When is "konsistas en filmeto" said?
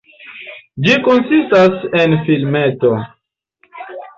1.07-2.95